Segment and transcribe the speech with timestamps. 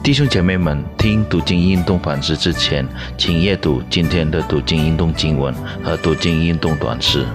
[0.00, 2.86] 弟兄姐妹们，听读经运动反思之前，
[3.18, 7.26] 请阅读今天的读经运动经文和读经运动短诗。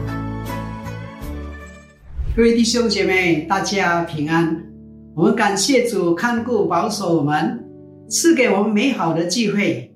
[2.35, 4.63] 各位弟兄姐妹，大家平安。
[5.13, 7.63] 我们感谢主看顾保守我们，
[8.09, 9.93] 赐给我们美好的机会，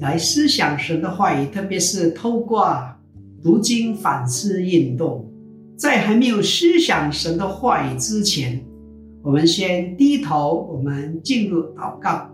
[0.00, 2.76] 来思想神的话语，特别是透过
[3.42, 5.24] 读经反思运动。
[5.78, 8.60] 在还没有思想神的话语之前，
[9.22, 12.30] 我们先低头，我们进入祷告。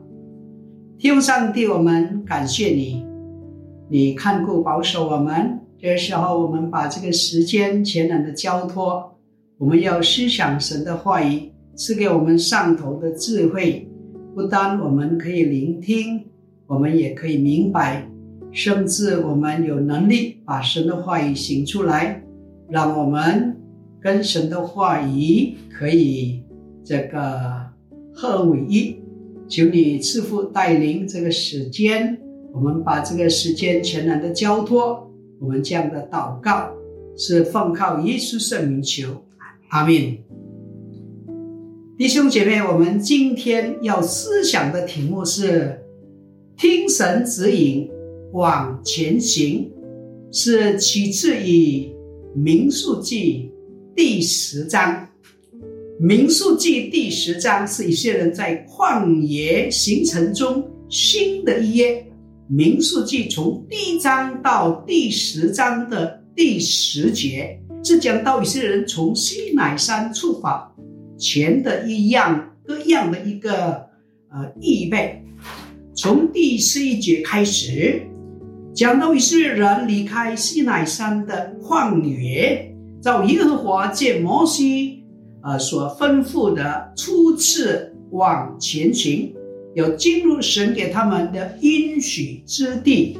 [0.98, 3.04] 天上帝，我们感谢你，
[3.88, 5.58] 你看顾保守我们。
[5.78, 9.16] 这时候，我们把这个时间全然的交托，
[9.58, 13.89] 我们要思想神的话语，赐给我们上头的智慧。
[14.34, 16.25] 不单我们可以聆听，
[16.66, 18.08] 我们也可以明白，
[18.50, 22.22] 甚至我们有能力把神的话语行出来，
[22.68, 23.56] 让我们
[24.00, 26.42] 跟神的话语可以
[26.84, 27.70] 这个
[28.12, 28.96] 贺伟一。
[29.46, 32.19] 求你赐福带领这个时间，
[32.52, 35.11] 我们把这个时间全然的交托。
[35.39, 36.70] 我们这样的祷告
[37.14, 39.22] 是奉靠耶稣圣名求，
[39.69, 40.17] 阿门。
[41.98, 45.78] 弟兄姐妹，我们今天要思想的题目是
[46.56, 47.91] 听神指引
[48.33, 49.70] 往前行，
[50.33, 51.92] 是取自于
[52.34, 53.53] 民数记
[53.94, 55.06] 第十章。
[56.00, 62.05] 民数记第十章是一些人在旷野行程中新的一页。
[62.48, 70.75] 民数记从第一章到第十章的第十节，是讲到一些人从西乃山出发
[71.17, 73.87] 前的一样各样的一个
[74.31, 75.22] 呃预备。
[75.95, 78.03] 从第十一节开始，
[78.75, 85.03] 讲到以色列人离开西乃山的旷野，照耶和华见摩西
[85.45, 89.34] 呃所吩咐的初次往前行。
[89.75, 93.19] 要进入神给他们的应许之地。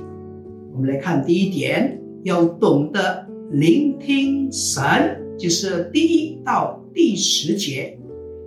[0.72, 7.98] 我们来看第一点，要懂得聆听神，就是第一到第十节。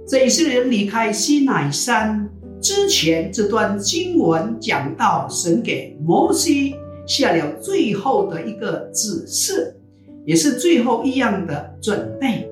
[0.07, 2.29] 这些人离开西乃山
[2.61, 9.75] 之前，这段经文讲到神给摩西下了最后的一个指示，
[10.25, 12.46] 也是最后一样的准备，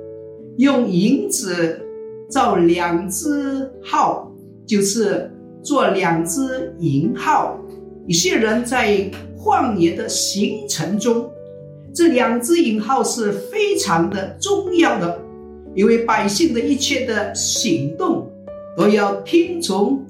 [0.57, 1.79] 用银子
[2.29, 4.31] 造两只号，
[4.65, 5.31] 就是。
[5.65, 7.57] 做两只银号，
[8.05, 11.27] 一些人在旷野的行程中，
[11.91, 15.19] 这两只银号是非常的重要的，
[15.73, 18.29] 因为百姓的一切的行动
[18.77, 20.05] 都要听从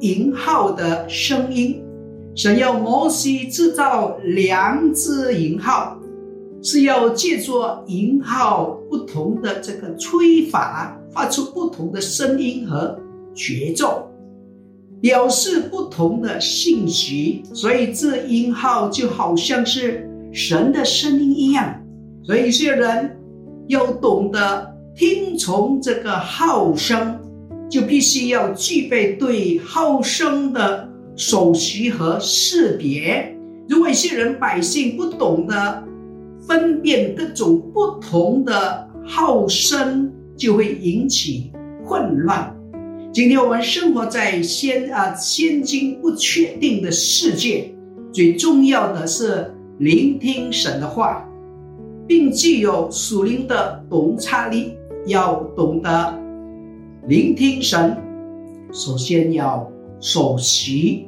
[0.00, 1.82] 银号的声音。
[2.34, 5.98] 想要摩西制造两只银号，
[6.62, 12.98] 是要借助银号不同的这个吹法，发出不同的声音和
[13.34, 14.04] 节奏。
[15.00, 21.72] 表示不同的信息，所以这音号就好像是神的声音一样。
[22.24, 23.16] 所以一些人
[23.68, 27.16] 要懂得听从这个号声，
[27.70, 33.32] 就必须要具备对号声的熟悉和识别。
[33.68, 35.84] 如果一些人百姓不懂得
[36.48, 41.52] 分辨各种不同的号声，就会引起
[41.84, 42.56] 混乱。
[43.12, 47.70] 今天我们生活在先啊现今不确定的世界，
[48.14, 51.28] 最重要的是聆听神的话，
[52.06, 54.72] 并具有属灵的洞察力。
[55.06, 56.18] 要懂得
[57.06, 57.96] 聆听神，
[58.72, 59.70] 首先要
[60.00, 61.06] 熟悉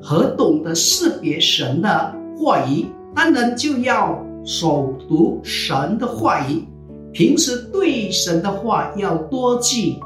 [0.00, 6.64] 和懂得识别神的话语，当然就要熟读神的话语。
[7.12, 10.00] 平时对神的话要多记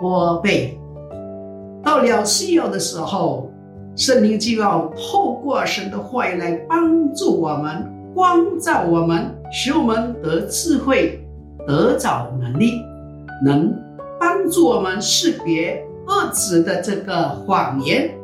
[0.00, 0.78] 多背。
[1.82, 3.50] 到了需要的时候，
[3.96, 11.26] 圣灵就要透过神的话语来帮助我们、光照我们，使我们得智慧、
[11.66, 12.82] 得找能力，
[13.42, 13.74] 能
[14.20, 18.14] 帮助我们识别恶子的这个谎言，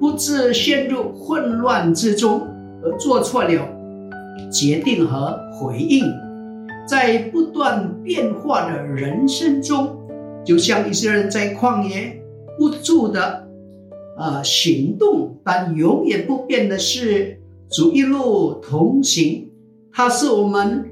[0.00, 2.48] 不致陷入混乱之中
[2.82, 3.68] 而做错了
[4.50, 6.04] 决定和回应。
[6.88, 9.96] 在不断变化的人生中，
[10.44, 12.18] 就像一些人在旷野。
[12.58, 13.48] 不住的，
[14.18, 17.40] 呃，行动，但永远不变的是
[17.70, 19.48] 主一路同行。
[19.90, 20.84] 它是我们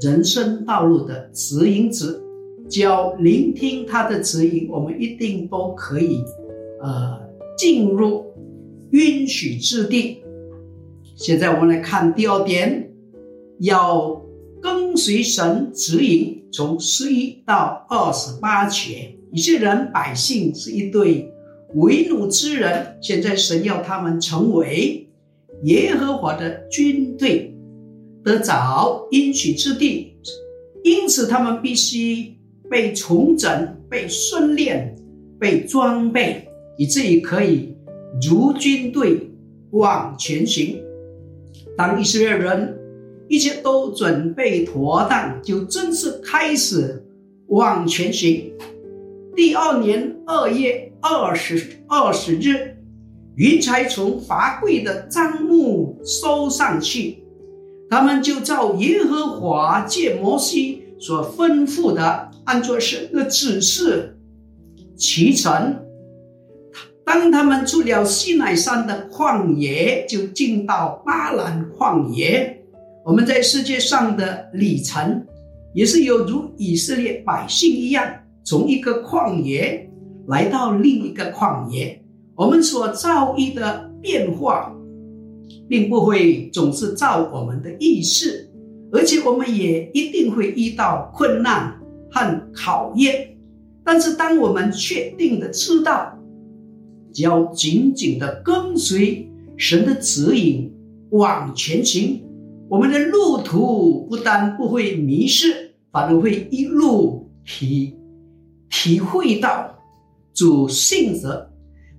[0.00, 2.18] 人生道路的指引者，
[2.68, 6.24] 只要聆听他的指引，我们一定都可以，
[6.80, 7.20] 呃，
[7.58, 8.24] 进入
[8.90, 10.22] 允许之地。
[11.20, 12.90] 现在我们来看第二点，
[13.58, 14.18] 要
[14.58, 19.14] 跟随神指引，从十一到二十八节。
[19.30, 21.30] 以色列人百姓是一对
[21.74, 25.10] 为奴之人，现在神要他们成为
[25.64, 27.54] 耶和华的军队，
[28.24, 30.16] 得着应许之地，
[30.82, 32.34] 因此他们必须
[32.70, 34.96] 被重整、被训练、
[35.38, 37.76] 被装备，以至于可以
[38.22, 39.30] 如军队
[39.72, 40.82] 往前行。
[41.80, 42.78] 当以色列人
[43.26, 47.02] 一切都准备妥当，就正式开始
[47.46, 48.52] 往前行。
[49.34, 52.76] 第二年二月二十二十日，
[53.34, 57.24] 云彩从华贵的帐幕收上去，
[57.88, 64.18] 他们就照耶和华借摩西所吩咐的，按照神的指示
[64.98, 65.76] 启程。
[67.12, 72.62] 当他们出了西奈山的旷野，就进到巴兰旷野。
[73.04, 75.26] 我们在世界上的里程，
[75.74, 78.08] 也是有如以色列百姓一样。
[78.44, 79.90] 从一个旷野
[80.28, 82.00] 来到另一个旷野，
[82.36, 84.72] 我们所遭遇的变化，
[85.68, 88.48] 并不会总是照我们的意思，
[88.92, 91.76] 而且我们也一定会遇到困难
[92.08, 93.36] 和考验。
[93.84, 96.16] 但是，当我们确定的知道，
[97.12, 100.72] 只要紧紧的跟随神的指引
[101.10, 102.22] 往前行，
[102.68, 107.96] 我们的路途不但不会迷失，反而会一路体。
[108.72, 109.76] 体会到
[110.32, 111.26] 主信实、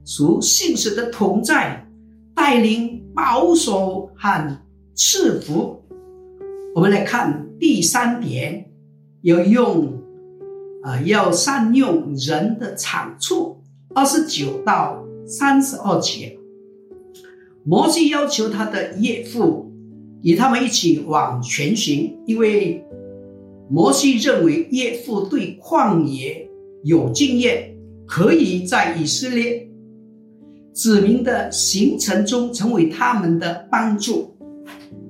[0.05, 1.85] 主信实的同在，
[2.33, 4.57] 带领、保守和
[4.95, 5.83] 赐福。
[6.73, 8.71] 我们来看第三点，
[9.23, 9.99] 要用
[10.81, 13.61] 啊，要善用人的长处。
[13.93, 15.00] 二十九到
[15.31, 16.37] 三十二节，
[17.63, 19.71] 摩西要求他的岳父
[20.21, 22.83] 与他们一起往前行，因为
[23.69, 26.49] 摩西认为岳父对旷野。
[26.83, 27.75] 有经验，
[28.07, 29.69] 可以在以色列
[30.73, 34.35] 子民的行程中成为他们的帮助。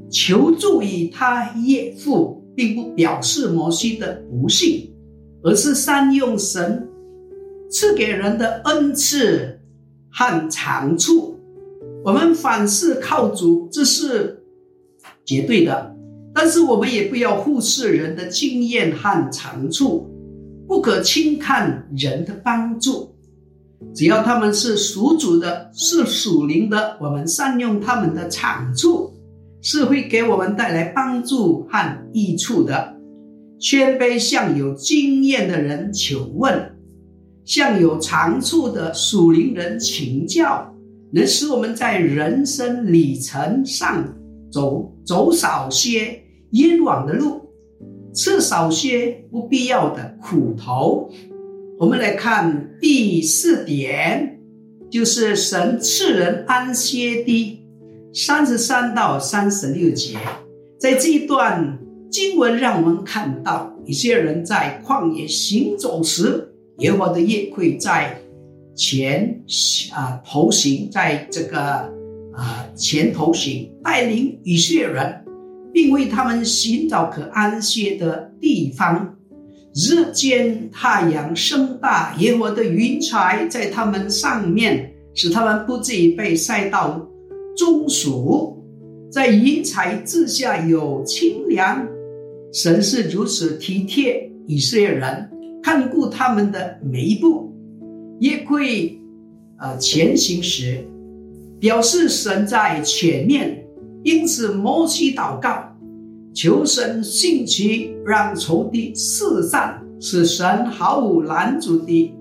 [0.10, 4.92] 求助于他岳父，并不表示摩西的不幸，
[5.42, 6.86] 而是善用神
[7.70, 9.50] 赐给人的恩赐
[10.12, 11.40] 和长处。
[12.04, 14.44] 我们凡事靠主，这是
[15.25, 15.96] 绝对的，
[16.34, 20.08] 但是我们也不要忽视人的经验和长处。
[20.68, 23.13] 不可轻看人的帮助，
[23.94, 29.12] 只要他们是属主的，是属灵的，我们善用他们的长处，
[29.62, 32.96] 是会给我们带来帮助和益处的。
[33.60, 36.71] 谦卑向有经验的人求问，
[37.51, 40.74] 向有长处的属灵人请教，
[41.12, 44.07] 能使我们在人生里程上
[44.50, 47.42] 走走少些冤枉的路。
[48.13, 51.09] 吃少些不必要的苦头。
[51.77, 54.39] 我们来看第四点，
[54.89, 57.65] 就是神赐人安歇的
[58.13, 60.18] 三十三到三十六节。
[60.80, 61.77] 在这一段
[62.09, 66.50] 经文，让我们看到一些人在旷野行走时，
[66.81, 68.16] 耶和华的夜会在
[68.75, 69.42] 前
[69.92, 71.60] 啊头行，在这个
[72.33, 75.18] 啊前头行，带领一些人。
[75.74, 79.16] 并为他们寻找可安歇的地方。
[79.74, 87.08] 日间太阳升大，野火的云彩在他们上面，使他们不至于被晒到
[87.56, 88.62] 中暑。
[89.10, 91.88] 在云彩之下有清凉。
[92.53, 95.31] 神是如此体贴以色列人，
[95.62, 97.51] 看顾他们的每一步。
[98.20, 99.00] 也会
[99.58, 100.86] 呃前行时，
[101.60, 103.65] 表示神在前面。
[104.03, 105.75] 因此，摩西祷告，
[106.34, 112.13] 求神兴起，让仇敌四散，使神毫无拦阻的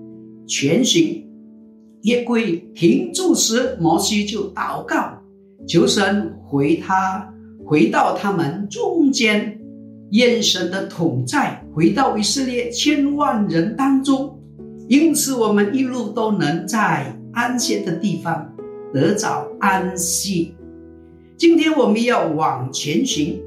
[0.47, 1.23] 前行。
[2.01, 5.21] 夜归停住时，摩西就祷告，
[5.67, 7.31] 求神回他
[7.63, 9.59] 回到他们中间，
[10.11, 14.37] 愿神的统在回到以色列千万人当中。
[14.87, 18.53] 因此，我们一路都能在安歇的地方
[18.93, 20.53] 得着安息。
[21.37, 23.41] 今天我们要往前行，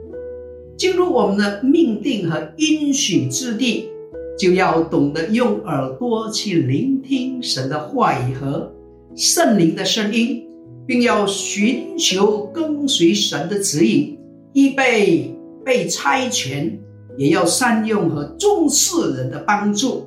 [0.76, 3.90] 进入我们的命定和应许之地，
[4.38, 8.72] 就要懂得用耳朵去聆听神的话语和
[9.14, 10.42] 圣灵的声音，
[10.86, 14.18] 并要寻求跟随神的指引，
[14.54, 16.78] 预备被差遣，
[17.16, 20.06] 也要善用和重视人的帮助。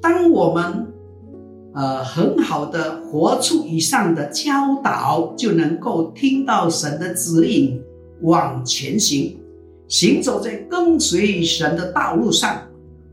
[0.00, 0.86] 当我们。
[1.78, 7.78] 呃，很好的活出以上的教导，就能够听到神的指引，
[8.22, 9.38] 往前行，
[9.86, 12.62] 行走在跟随神的道路上，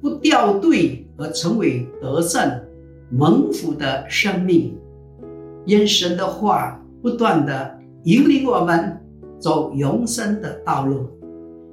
[0.01, 2.61] 不掉队，而成为得胜
[3.11, 4.73] 蒙福的生命。
[5.65, 8.97] 因神的话不断的引领我们
[9.39, 11.09] 走永生的道路。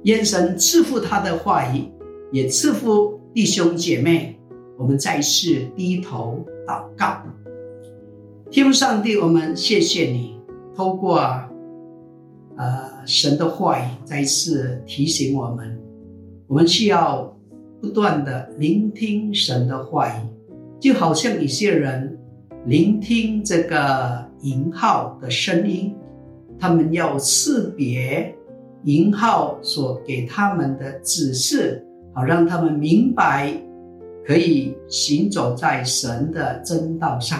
[0.03, 1.83] 愿神赐福他的话语，
[2.31, 4.37] 也赐福弟兄姐妹。
[4.77, 7.21] 我们再次低头祷告，
[8.49, 10.39] 天父上帝，我们谢谢你，
[10.75, 11.19] 透过
[12.57, 15.79] 呃神的话语，再次提醒我们，
[16.47, 17.37] 我们需要
[17.79, 20.21] 不断的聆听神的话语，
[20.79, 22.17] 就好像一些人
[22.65, 25.95] 聆听这个银号的声音，
[26.57, 28.35] 他们要识别
[28.83, 33.53] 银号所给他们的指示，好让他们明白。
[34.23, 37.39] 可以行走在神的真道上，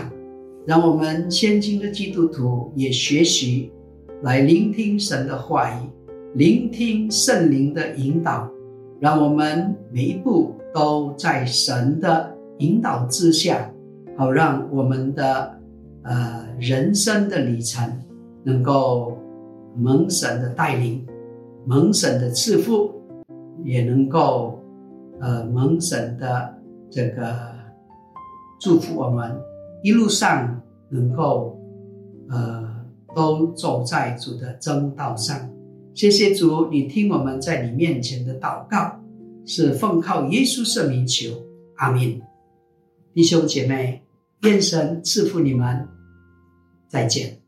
[0.65, 3.71] 让我们先进的基督徒也学习
[4.23, 5.87] 来聆听神的话语，
[6.33, 8.49] 聆听圣灵的引导，
[8.99, 13.71] 让我们每一步都在神的引导之下，
[14.17, 15.55] 好让我们的
[16.01, 17.87] 呃人生的旅程
[18.43, 19.15] 能够
[19.77, 21.05] 蒙神的带领，
[21.65, 22.91] 蒙神的赐福，
[23.63, 24.59] 也能够
[25.19, 26.57] 呃蒙神的。
[26.93, 27.33] 这个
[28.59, 29.33] 祝福我们
[29.81, 31.57] 一路上能够
[32.29, 35.49] 呃都走在主的正道上。
[35.93, 38.99] 谢谢主，你听我们在你面前的祷告，
[39.45, 41.33] 是奉靠耶稣圣名求，
[41.77, 42.21] 阿门。
[43.13, 44.03] 弟兄姐妹，
[44.41, 45.87] 愿神赐福你们，
[46.89, 47.40] 再见。